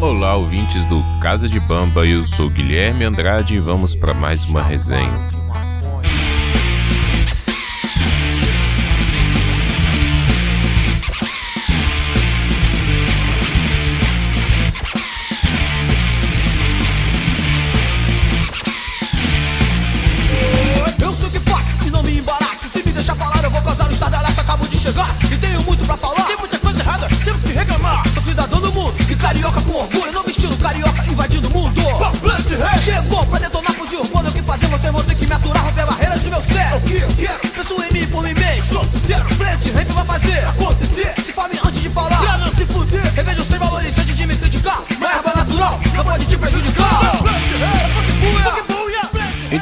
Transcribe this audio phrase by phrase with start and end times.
[0.00, 4.62] Olá, ouvintes do Casa de Bamba, eu sou Guilherme Andrade e vamos para mais uma
[4.62, 5.28] resenha.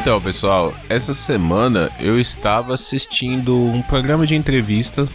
[0.08, 5.06] Então, pessoal, essa semana eu estava assistindo um programa de entrevista,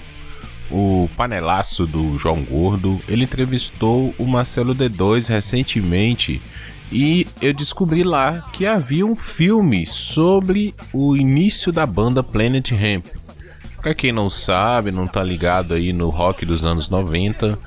[0.70, 3.02] o panelaço do João Gordo.
[3.08, 6.40] Ele entrevistou o Marcelo D2 recentemente
[6.92, 13.08] e eu descobri lá que havia um filme sobre o início da banda Planet Hemp.
[13.82, 17.58] Pra quem não sabe, não tá ligado aí no rock dos anos 90,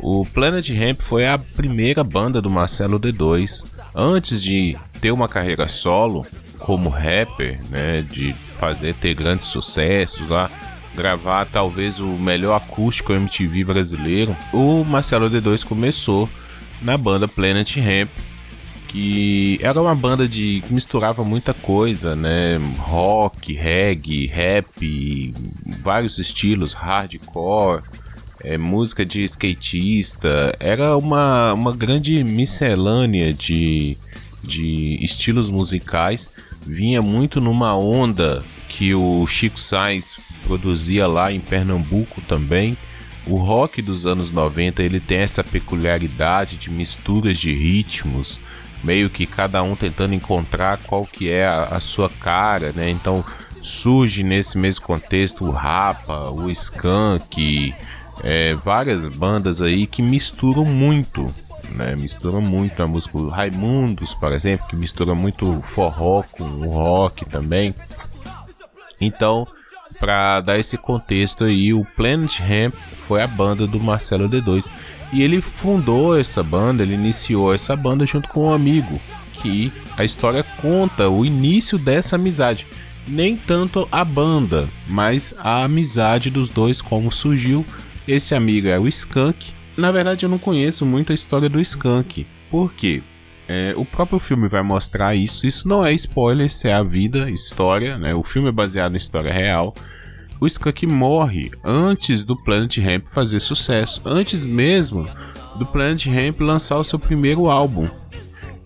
[0.00, 3.64] o Planet Hemp foi a primeira banda do Marcelo D2.
[3.94, 6.26] Antes de ter uma carreira solo
[6.64, 10.50] como rapper, né, de fazer ter grandes sucessos lá,
[10.94, 16.26] gravar talvez o melhor acústico MTV brasileiro, o Marcelo D2 começou
[16.80, 18.08] na banda Planet Hemp,
[18.88, 22.58] que era uma banda de que misturava muita coisa, né?
[22.78, 25.34] Rock, reggae, rap,
[25.82, 27.82] vários estilos, hardcore,
[28.42, 30.56] é, música de skatista.
[30.58, 33.98] Era uma, uma grande miscelânea de,
[34.42, 36.30] de estilos musicais.
[36.66, 42.76] Vinha muito numa onda que o Chico Sainz produzia lá em Pernambuco também.
[43.26, 48.38] O rock dos anos 90 ele tem essa peculiaridade de misturas de ritmos,
[48.82, 52.90] meio que cada um tentando encontrar qual que é a, a sua cara, né?
[52.90, 53.24] Então
[53.62, 57.74] surge nesse mesmo contexto o Rapa, o Skank,
[58.22, 61.34] é, várias bandas aí que misturam muito,
[61.74, 61.94] né?
[61.96, 63.18] Misturam muito a música.
[63.18, 67.74] O Raimundos, por exemplo, que mistura muito forró com o rock também.
[69.00, 69.46] Então,
[69.98, 74.70] para dar esse contexto aí, o Planet Hemp foi a banda do Marcelo D2
[75.12, 79.00] e ele fundou essa banda, ele iniciou essa banda junto com um amigo,
[79.34, 82.66] que a história conta o início dessa amizade.
[83.06, 87.64] Nem tanto a banda, mas a amizade dos dois, como surgiu.
[88.08, 89.52] Esse amigo é o Skank.
[89.76, 92.26] Na verdade, eu não conheço muito a história do Skank.
[92.50, 93.02] Por quê?
[93.46, 95.46] É, o próprio filme vai mostrar isso.
[95.46, 97.98] Isso não é spoiler, isso é a vida, história.
[97.98, 98.14] Né?
[98.14, 99.74] O filme é baseado em história real.
[100.40, 105.08] O Skunk morre antes do Planet Hemp fazer sucesso, antes mesmo
[105.56, 107.88] do Planet Hemp lançar o seu primeiro álbum.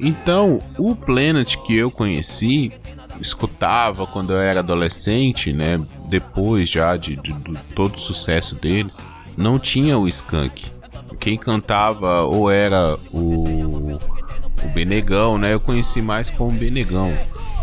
[0.00, 2.72] Então, o Planet que eu conheci,
[3.20, 5.80] escutava quando eu era adolescente, né?
[6.08, 9.04] Depois já de, de, de todo o sucesso deles,
[9.36, 10.77] não tinha o Skunk.
[11.28, 14.00] Quem cantava ou era o
[14.64, 15.52] o Benegão, né?
[15.52, 17.12] Eu conheci mais como Benegão,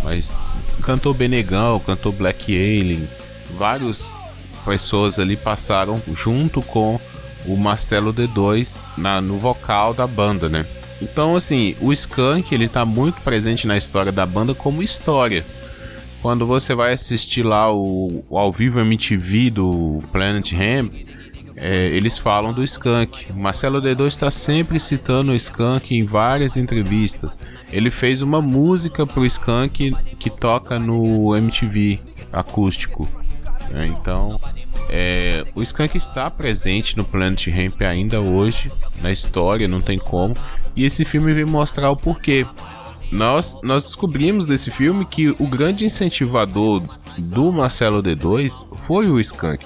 [0.04, 0.36] mas
[0.84, 3.10] cantou Benegão, cantou Black Alien,
[3.58, 4.16] várias
[4.64, 7.00] pessoas ali passaram junto com
[7.44, 10.68] o Marcelo D2 na, no vocal da banda, né?
[11.02, 15.44] Então, assim, o Skank ele tá muito presente na história da banda como história.
[16.22, 20.94] Quando você vai assistir lá o, o ao vivo MTV do Planet Hemp,
[21.56, 23.32] é, eles falam do Skank.
[23.34, 27.40] Marcelo D2 está sempre citando o Skank em várias entrevistas.
[27.72, 32.00] Ele fez uma música pro Skank que toca no MTV
[32.32, 33.10] acústico.
[33.74, 34.40] É, então,
[34.90, 38.72] é, o Skank está presente no Planet Ramp ainda hoje,
[39.02, 40.36] na história, não tem como.
[40.76, 42.46] E esse filme vem mostrar o porquê.
[43.12, 46.84] Nós, nós descobrimos desse filme que o grande incentivador
[47.18, 49.66] do Marcelo D2 foi o Skank.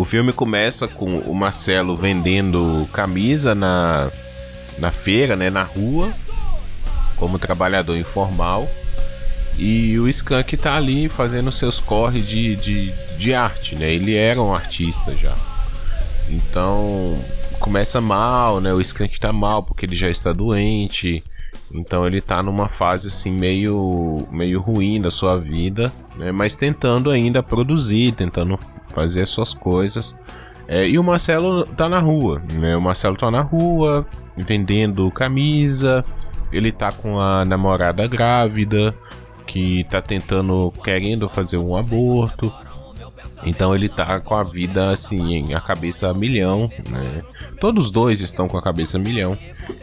[0.00, 4.10] O filme começa com o Marcelo vendendo camisa na,
[4.78, 6.14] na feira, né, na rua,
[7.16, 8.66] como trabalhador informal.
[9.58, 13.92] E o Skank tá ali fazendo seus corre de, de, de arte, né?
[13.92, 15.36] Ele era um artista já.
[16.30, 17.22] Então
[17.58, 18.72] começa mal, né?
[18.72, 21.22] O Skank tá mal porque ele já está doente.
[21.70, 26.32] Então ele tá numa fase assim meio meio ruim da sua vida, né?
[26.32, 28.58] Mas tentando ainda produzir, tentando
[28.90, 30.16] fazer as suas coisas.
[30.68, 32.76] É, e o Marcelo tá na rua, né?
[32.76, 34.06] O Marcelo tá na rua
[34.36, 36.04] vendendo camisa.
[36.52, 38.94] Ele tá com a namorada grávida
[39.46, 42.52] que tá tentando, querendo fazer um aborto.
[43.44, 47.22] Então ele tá com a vida assim, a cabeça a milhão, né?
[47.60, 49.36] Todos os dois estão com a cabeça a milhão.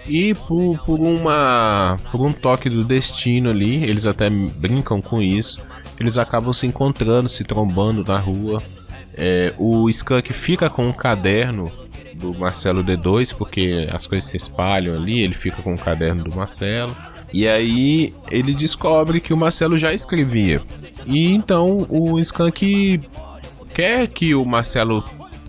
[0.07, 5.61] E por, por uma por um toque do destino ali, eles até brincam com isso.
[5.99, 8.61] Eles acabam se encontrando, se trombando na rua.
[9.17, 11.71] É, o Skunk fica com um caderno
[12.13, 16.35] do Marcelo D2, porque as coisas se espalham ali, ele fica com o caderno do
[16.35, 16.95] Marcelo.
[17.33, 20.61] E aí ele descobre que o Marcelo já escrevia.
[21.05, 23.01] E então o Skank
[23.73, 25.03] quer que o Marcelo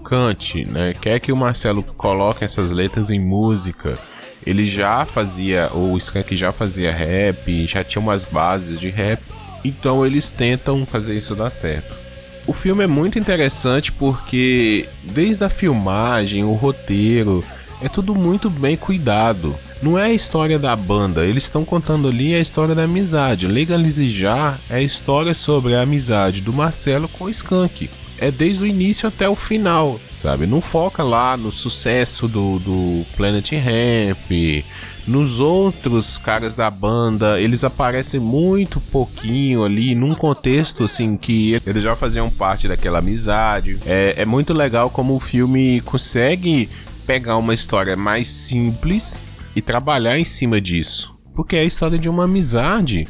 [0.05, 0.94] cante, né?
[1.00, 3.99] Quer que o Marcelo coloque essas letras em música.
[4.47, 9.23] Ele já fazia, o Skank já fazia rap, já tinha umas bases de rap.
[9.65, 12.07] Então eles tentam fazer isso dar certo.
[12.49, 17.45] O filme é muito interessante porque desde a filmagem, o roteiro,
[17.83, 19.55] é tudo muito bem cuidado.
[19.83, 23.47] Não é a história da banda, eles estão contando ali a história da amizade.
[23.47, 27.91] Legalize já é a história sobre a amizade do Marcelo com o Skank.
[28.17, 30.47] É desde o início até o final, sabe?
[30.47, 34.65] Não foca lá no sucesso do, do Planet Ramp,
[35.08, 41.82] nos outros caras da banda, eles aparecem muito pouquinho ali, num contexto assim que eles
[41.82, 43.78] já faziam parte daquela amizade.
[43.87, 46.69] É, é muito legal como o filme consegue
[47.06, 49.19] pegar uma história mais simples
[49.56, 51.16] e trabalhar em cima disso.
[51.34, 53.08] Porque é a história de uma amizade.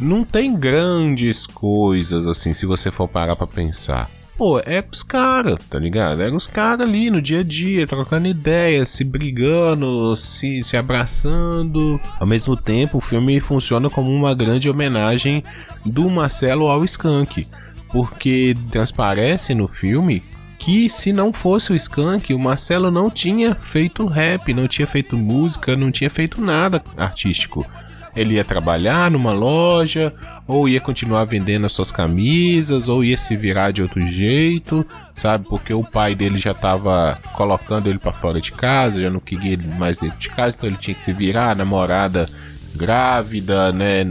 [0.00, 4.10] Não tem grandes coisas assim, se você for parar pra pensar.
[4.36, 6.20] Pô, é os caras, tá ligado?
[6.20, 11.98] É os caras ali no dia a dia, trocando ideias, se brigando, se, se abraçando.
[12.20, 15.42] Ao mesmo tempo, o filme funciona como uma grande homenagem
[15.86, 17.46] do Marcelo ao Skank.
[17.90, 20.22] Porque transparece no filme
[20.58, 25.16] que se não fosse o Skank, o Marcelo não tinha feito rap, não tinha feito
[25.16, 27.66] música, não tinha feito nada artístico.
[28.14, 30.12] Ele ia trabalhar numa loja,
[30.46, 35.46] ou ia continuar vendendo as suas camisas, ou ia se virar de outro jeito, sabe?
[35.48, 39.54] Porque o pai dele já estava colocando ele para fora de casa, já não queria
[39.54, 42.30] ele mais dentro de casa, então ele tinha que se virar, a namorada
[42.74, 44.04] grávida, né?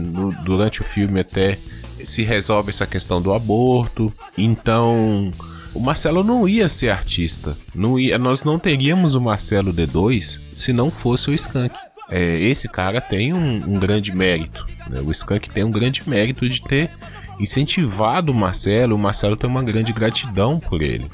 [0.44, 1.58] Durante o filme até
[2.04, 4.12] se resolve essa questão do aborto.
[4.36, 5.32] Então,
[5.74, 7.56] o Marcelo não ia ser artista.
[7.74, 11.74] Não ia, nós não teríamos o Marcelo D2 se não fosse o Skank.
[12.10, 14.66] É, esse cara tem um, um grande mérito.
[14.88, 15.00] Né?
[15.00, 16.90] O Skank tem um grande mérito de ter
[17.38, 18.94] incentivado o Marcelo.
[18.94, 21.10] O Marcelo tem uma grande gratidão por ele.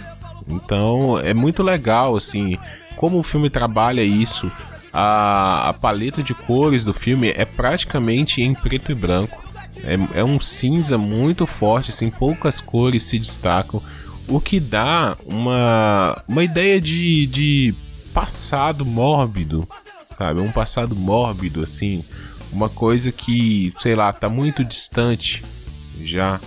[0.48, 2.58] Então é muito legal assim
[2.96, 4.50] como o filme trabalha isso.
[4.92, 9.42] A, a paleta de cores do filme é praticamente em preto e branco.
[9.82, 13.82] É, é um cinza muito forte, assim, poucas cores se destacam
[14.28, 17.74] o que dá uma, uma ideia de, de
[18.14, 19.68] passado mórbido,
[20.16, 20.40] sabe?
[20.40, 22.04] Um passado mórbido, assim,
[22.52, 25.42] uma coisa que, sei lá, tá muito distante
[26.04, 26.40] já.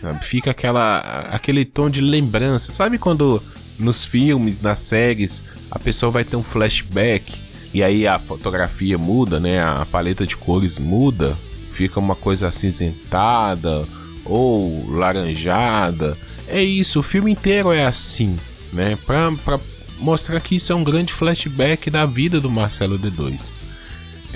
[0.00, 0.24] Sabe?
[0.24, 0.98] Fica aquela,
[1.30, 2.72] aquele tom de lembrança.
[2.72, 3.42] Sabe quando
[3.78, 7.34] nos filmes, nas séries, a pessoa vai ter um flashback
[7.72, 9.60] e aí a fotografia muda, né?
[9.60, 11.36] A paleta de cores muda,
[11.72, 13.84] fica uma coisa acinzentada
[14.24, 16.16] ou laranjada.
[16.46, 18.36] É isso, o filme inteiro é assim,
[18.72, 18.96] né?
[19.04, 19.58] Pra, pra
[19.98, 23.50] mostrar que isso é um grande flashback da vida do Marcelo D2.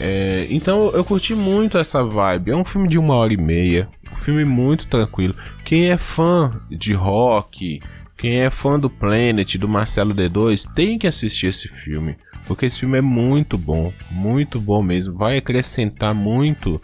[0.00, 2.52] É, então eu curti muito essa vibe.
[2.52, 5.34] É um filme de uma hora e meia, um filme muito tranquilo.
[5.64, 7.80] Quem é fã de rock,
[8.16, 12.16] quem é fã do Planet, do Marcelo D2, tem que assistir esse filme.
[12.46, 15.14] Porque esse filme é muito bom, muito bom mesmo.
[15.14, 16.80] Vai acrescentar muito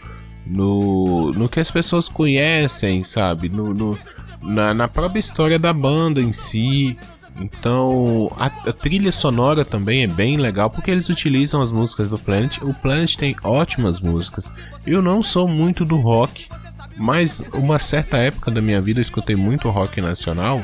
[0.46, 3.48] no, no que as pessoas conhecem, sabe?
[3.48, 3.98] No, no,
[4.42, 6.98] na, na própria história da banda em si.
[7.40, 12.18] Então, a, a, trilha sonora também é bem legal porque eles utilizam as músicas do
[12.18, 12.58] Planet.
[12.62, 14.52] O Planet tem ótimas músicas.
[14.86, 16.48] Eu não sou muito do rock,
[16.96, 20.62] mas uma certa época da minha vida eu escutei muito rock nacional.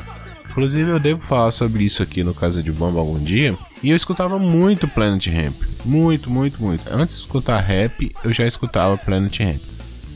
[0.49, 3.57] Inclusive, eu devo falar sobre isso aqui no Casa de Bomba algum dia.
[3.83, 5.55] E eu escutava muito Planet Ramp.
[5.83, 6.83] Muito, muito, muito.
[6.91, 9.61] Antes de escutar rap, eu já escutava Planet Ramp.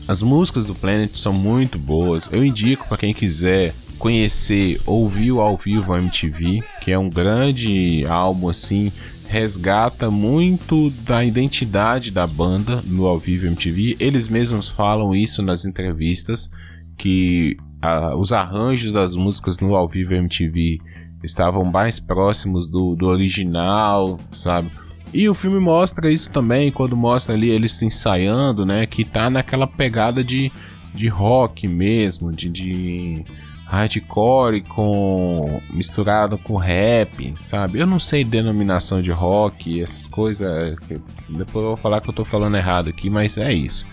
[0.08, 2.28] As músicas do Planet são muito boas.
[2.30, 7.08] Eu indico para quem quiser conhecer, ouvir o ao vivo a MTV, que é um
[7.08, 8.92] grande álbum assim,
[9.26, 13.96] resgata muito da identidade da banda no ao vivo MTV.
[13.98, 16.50] Eles mesmos falam isso nas entrevistas
[16.96, 17.56] que
[18.16, 20.78] os arranjos das músicas no ao vivo MTV
[21.22, 24.70] estavam mais próximos do, do original, sabe?
[25.12, 28.86] E o filme mostra isso também, quando mostra ali eles ensaiando, né?
[28.86, 30.50] Que tá naquela pegada de,
[30.94, 33.24] de rock mesmo, de, de
[33.66, 37.80] hardcore com misturado com rap, sabe?
[37.80, 40.46] Eu não sei denominação de rock, essas coisas.
[40.46, 40.76] É,
[41.28, 43.86] depois eu vou falar que eu tô falando errado aqui, mas é isso.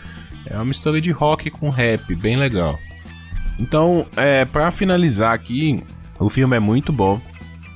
[0.46, 2.80] É uma mistura de rock com rap, bem legal.
[3.60, 5.84] Então, é, para finalizar aqui,
[6.20, 7.20] o filme é muito bom.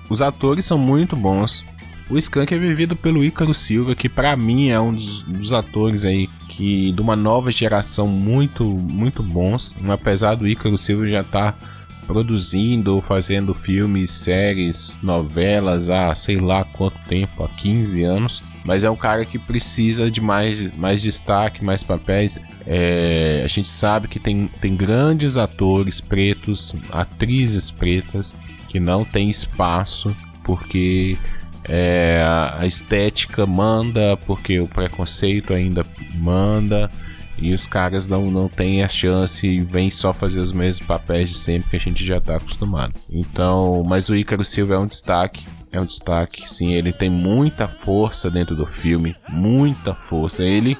[0.10, 1.66] Os atores são muito bons.
[2.10, 6.06] O Skunk é vivido pelo Ícaro Silva, que para mim é um dos, dos, atores
[6.06, 9.76] aí que de uma nova geração muito muito bons.
[9.90, 11.78] Apesar do Ícaro Silva já estar tá
[12.08, 18.44] produzindo, fazendo filmes, séries, novelas há sei lá quanto tempo, há 15 anos.
[18.64, 22.40] Mas é um cara que precisa de mais, mais destaque, mais papéis.
[22.66, 28.34] É, a gente sabe que tem, tem grandes atores pretos, atrizes pretas,
[28.68, 31.18] que não tem espaço porque
[31.64, 32.24] é,
[32.58, 35.86] a estética manda, porque o preconceito ainda
[36.16, 36.90] manda.
[37.38, 41.30] E os caras não, não têm a chance e vêm só fazer os mesmos papéis
[41.30, 42.94] de sempre que a gente já tá acostumado.
[43.10, 45.46] Então, mas o Ícaro Silva é um destaque.
[45.72, 50.42] É um destaque, sim, ele tem muita força dentro do filme, muita força.
[50.42, 50.78] Ele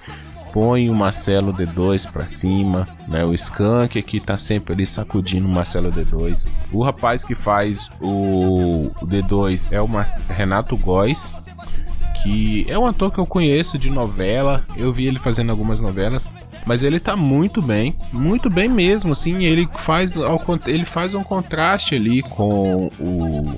[0.54, 3.24] põe o Marcelo D2 para cima, né?
[3.24, 6.48] O Skank aqui tá sempre ali sacudindo o Marcelo D2.
[6.72, 9.88] O rapaz que faz o D2 é o
[10.28, 11.36] Renato Góes,
[12.24, 14.64] que é um ator que eu conheço de novela.
[14.76, 16.28] Eu vi ele fazendo algumas novelas.
[16.68, 20.16] Mas ele tá muito bem, muito bem mesmo, assim, ele faz,
[20.66, 23.58] ele faz um contraste ali com o,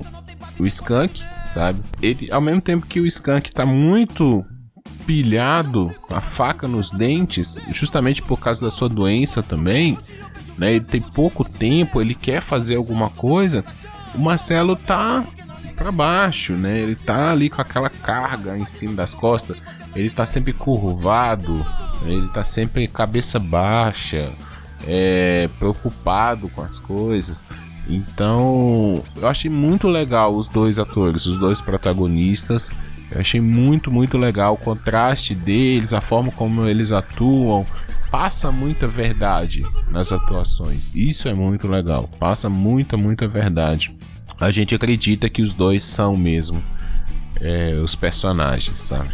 [0.60, 1.20] o Skunk,
[1.52, 1.82] sabe?
[2.00, 4.46] Ele, ao mesmo tempo que o Skunk tá muito
[5.04, 9.98] pilhado, a faca nos dentes, justamente por causa da sua doença também,
[10.56, 10.74] né?
[10.74, 13.64] Ele tem pouco tempo, ele quer fazer alguma coisa.
[14.14, 15.26] O Marcelo tá
[15.74, 16.78] para baixo, né?
[16.78, 19.56] Ele tá ali com aquela carga em cima das costas.
[19.94, 21.66] Ele tá sempre curvado,
[22.04, 24.30] ele tá sempre cabeça baixa,
[24.86, 27.44] é, preocupado com as coisas.
[27.88, 32.70] Então, eu achei muito legal os dois atores, os dois protagonistas.
[33.10, 37.66] Eu achei muito, muito legal o contraste deles, a forma como eles atuam.
[38.10, 40.90] Passa muita verdade nas atuações.
[40.94, 42.08] Isso é muito legal.
[42.18, 43.96] Passa muita, muita verdade.
[44.40, 46.62] A gente acredita que os dois são mesmo
[47.40, 49.10] é, os personagens, sabe?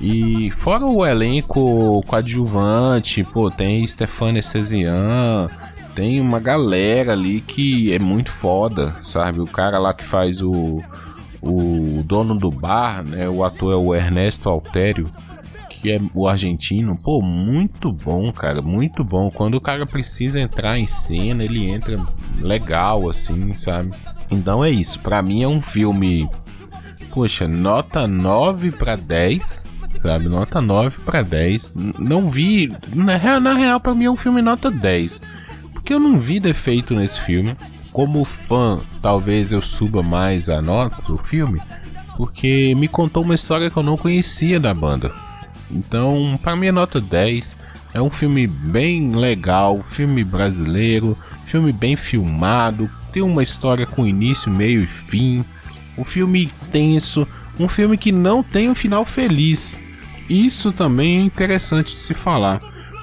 [0.00, 5.50] E fora o elenco coadjuvante, pô, tem Stefania Cesian,
[5.94, 9.40] tem uma galera ali que é muito foda, sabe?
[9.40, 10.80] O cara lá que faz o,
[11.42, 13.28] o dono do bar, né?
[13.28, 15.12] O ator é o Ernesto Altério,
[15.68, 16.96] que é o argentino.
[16.96, 19.30] Pô, muito bom, cara, muito bom.
[19.30, 21.98] Quando o cara precisa entrar em cena, ele entra
[22.40, 23.92] legal, assim, sabe?
[24.30, 24.98] Então é isso.
[25.00, 26.26] Para mim é um filme,
[27.12, 29.69] poxa, nota 9 para 10
[30.00, 30.28] sabe?
[30.28, 31.74] Nota 9 para 10.
[31.98, 32.72] Não vi.
[32.94, 35.22] Na real, na real para mim é um filme nota 10.
[35.72, 37.56] Porque eu não vi defeito nesse filme.
[37.92, 41.60] Como fã, talvez eu suba mais a nota do filme.
[42.16, 45.12] Porque me contou uma história que eu não conhecia da banda.
[45.70, 47.56] Então, para mim é nota 10.
[47.92, 54.50] É um filme bem legal, filme brasileiro, filme bem filmado, tem uma história com início,
[54.50, 55.44] meio e fim.
[55.98, 57.26] Um filme tenso,
[57.58, 59.89] um filme que não tem um final feliz.
[60.30, 62.60] Isso também é interessante de se falar.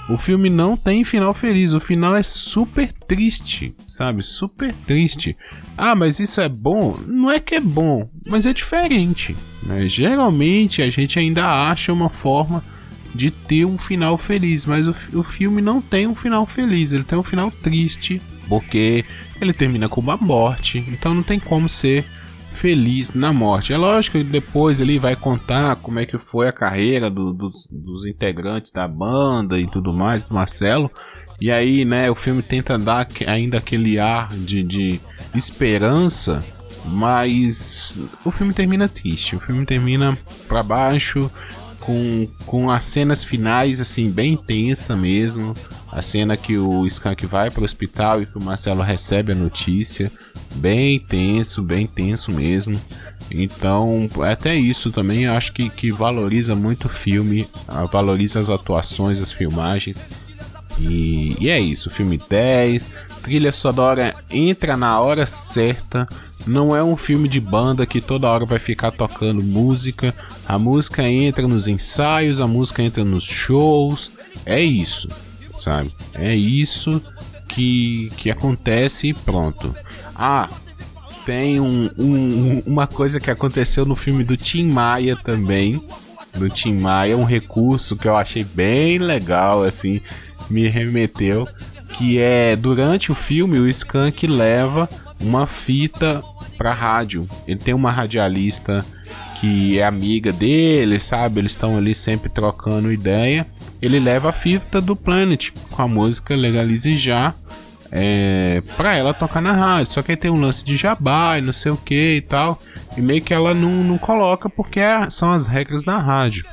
[0.10, 4.24] O filme não tem final feliz, o final é super triste, sabe?
[4.24, 5.36] Super triste.
[5.78, 6.98] Ah, mas isso é bom?
[7.06, 9.36] Não é que é bom, mas é diferente.
[9.62, 9.90] Né?
[9.90, 12.64] Geralmente a gente ainda acha uma forma
[13.14, 17.04] de ter um final feliz, mas o, o filme não tem um final feliz, ele
[17.04, 19.04] tem um final triste, porque
[19.42, 22.06] ele termina com uma morte, então não tem como ser
[22.58, 23.72] feliz na morte.
[23.72, 27.68] É lógico que depois ele vai contar como é que foi a carreira do, dos,
[27.72, 30.92] dos, integrantes da banda e tudo mais, do Marcelo.
[31.40, 35.00] E aí, né, o filme tenta dar ainda aquele ar de, de
[35.36, 36.44] esperança,
[36.84, 39.36] mas o filme termina triste.
[39.36, 41.30] O filme termina para baixo,
[41.80, 45.56] com, com as cenas finais, assim, bem tensa mesmo.
[45.98, 49.36] A cena que o Skank vai para o hospital e que o Marcelo recebe a
[49.36, 50.12] notícia.
[50.54, 52.80] Bem tenso, bem tenso mesmo.
[53.32, 57.50] Então, até isso também eu acho que, que valoriza muito o filme,
[57.92, 60.06] valoriza as atuações, as filmagens.
[60.80, 62.92] E, e é isso, filme 10,
[63.24, 66.08] trilha sonora entra na hora certa.
[66.46, 70.14] Não é um filme de banda que toda hora vai ficar tocando música.
[70.48, 74.12] A música entra nos ensaios, a música entra nos shows.
[74.46, 75.10] É isso
[75.58, 75.92] sabe?
[76.14, 77.02] É isso
[77.48, 79.74] que, que acontece e pronto.
[80.16, 80.50] Ah,
[81.26, 85.82] tem um, um, uma coisa que aconteceu no filme do Tim Maia também.
[86.36, 90.02] Do Tim Maia, um recurso que eu achei bem legal, assim,
[90.50, 91.48] me remeteu.
[91.90, 94.88] Que é durante o filme o Skank leva
[95.20, 96.24] uma fita
[96.58, 97.28] pra rádio.
[97.48, 98.86] Ele tem uma radialista
[99.40, 101.40] que é amiga dele, sabe?
[101.40, 103.48] Eles estão ali sempre trocando ideia
[103.82, 107.34] ele leva a fita do Planet com a música Legalize Já.
[107.92, 109.94] é, pra ela tocar na rádio.
[109.94, 112.60] Só que aí tem um lance de jabá e não sei o que e tal.
[112.96, 116.46] E meio que ela não, não coloca porque é, são as regras da rádio.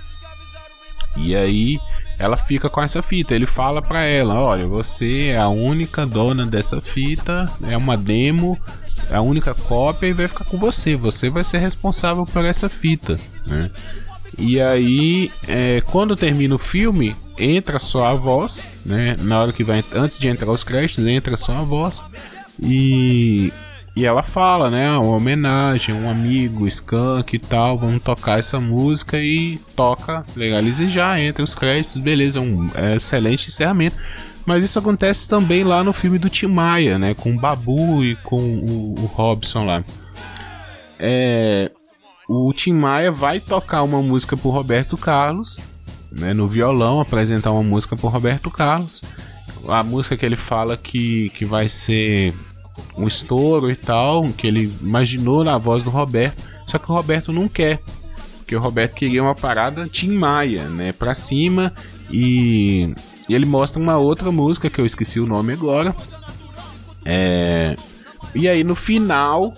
[1.16, 1.78] E aí
[2.18, 3.34] ela fica com essa fita.
[3.34, 8.58] Ele fala pra ela: Olha, você é a única dona dessa fita, é uma demo,
[9.10, 10.96] é a única cópia e vai ficar com você.
[10.96, 13.70] Você vai ser responsável por essa fita, né?
[14.38, 19.14] E aí, é, quando termina o filme, entra só a voz, né?
[19.20, 22.02] Na hora que vai, antes de entrar os créditos, entra só a voz
[22.60, 23.52] e
[23.96, 24.90] e ela fala, né?
[24.98, 27.78] Uma homenagem, um amigo, skunk e tal.
[27.78, 33.48] Vamos tocar essa música e toca, legaliza já, entra os créditos, beleza, um é, excelente
[33.48, 33.96] encerramento.
[34.44, 37.14] Mas isso acontece também lá no filme do Tim Maia, né?
[37.14, 39.84] Com o Babu e com o, o Robson lá.
[40.98, 41.70] É,
[42.28, 45.60] o Tim Maia vai tocar uma música pro Roberto Carlos,
[46.10, 46.32] né?
[46.32, 49.02] No violão, apresentar uma música pro Roberto Carlos.
[49.68, 52.34] A música que ele fala que, que vai ser
[52.96, 57.32] um estouro e tal, que ele imaginou na voz do Roberto, só que o Roberto
[57.32, 57.80] não quer,
[58.38, 61.72] porque o Roberto queria uma parada Tim Maia, né, pra cima,
[62.10, 62.92] e,
[63.28, 65.94] e ele mostra uma outra música que eu esqueci o nome agora,
[67.04, 67.76] é,
[68.34, 69.54] e aí no final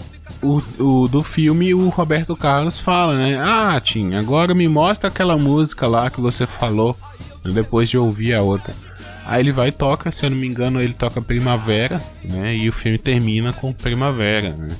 [0.47, 5.37] o, o, do filme o Roberto Carlos fala, né, ah Tim, agora me mostra aquela
[5.37, 6.97] música lá que você falou,
[7.45, 8.75] depois de ouvir a outra.
[9.27, 12.57] Aí ele vai e toca, se eu não me engano, ele toca Primavera, né?
[12.57, 14.77] E o filme termina com Primavera, né?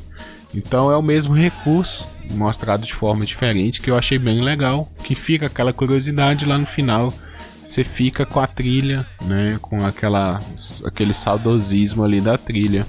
[0.55, 5.17] Então é o mesmo recurso, mostrado de forma diferente, que eu achei bem legal, que
[5.17, 7.13] fica aquela curiosidade lá no final.
[7.65, 9.59] Você fica com a trilha, né?
[9.61, 10.41] Com aquela,
[10.85, 12.87] aquele saudosismo ali da trilha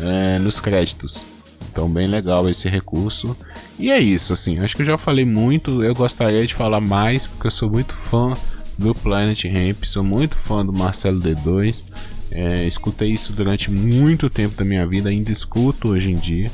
[0.00, 1.26] é, nos créditos.
[1.72, 3.34] Então, bem legal esse recurso.
[3.78, 4.58] E é isso, assim.
[4.58, 5.82] Acho que eu já falei muito.
[5.82, 8.34] Eu gostaria de falar mais, porque eu sou muito fã
[8.76, 9.84] do Planet Ramp.
[9.84, 11.86] Sou muito fã do Marcelo D2.
[12.30, 16.50] É, escutei isso durante muito tempo da minha vida, ainda escuto hoje em dia.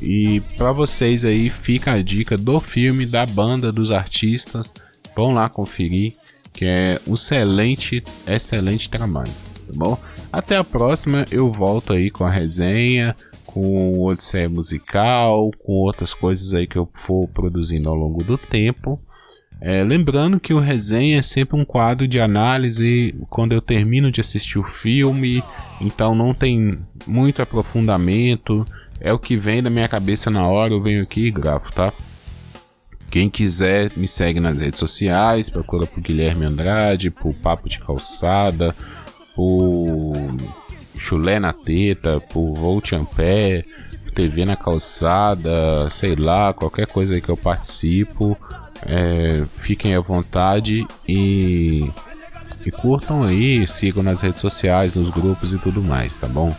[0.00, 4.72] E para vocês aí fica a dica do filme, da banda, dos artistas.
[5.14, 6.14] Vão lá conferir,
[6.54, 9.30] que é um excelente, excelente trabalho,
[9.66, 9.98] tá bom?
[10.32, 13.14] Até a próxima, eu volto aí com a resenha,
[13.54, 19.00] com Odisseia musical, com outras coisas aí que eu for produzindo ao longo do tempo.
[19.60, 24.20] É, lembrando que o resenha é sempre um quadro de análise quando eu termino de
[24.20, 25.42] assistir o filme,
[25.80, 28.66] então não tem muito aprofundamento,
[29.00, 31.92] é o que vem da minha cabeça na hora, eu venho aqui e gravo, tá?
[33.08, 38.74] Quem quiser me segue nas redes sociais, procura por Guilherme Andrade, por Papo de Calçada,
[39.36, 40.12] por
[40.96, 43.64] Chulé na Teta, por Volt Ampé,
[44.14, 48.38] TV na Calçada, sei lá, qualquer coisa que eu participo.
[48.86, 51.90] É, fiquem à vontade e,
[52.64, 56.54] e curtam aí, sigam nas redes sociais, nos grupos e tudo mais, tá bom?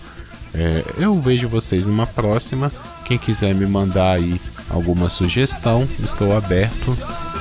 [0.53, 2.71] É, eu vejo vocês numa próxima.
[3.05, 6.97] Quem quiser me mandar aí alguma sugestão, estou aberto.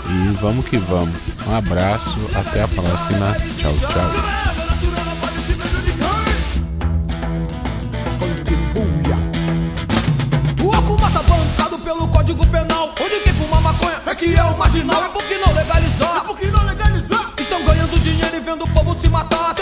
[0.07, 1.17] E vamos que vamos.
[1.47, 3.35] Um abraço, até a próxima.
[3.57, 4.64] Tchau, tchau.
[18.55, 19.54] Vendo o povo se matar.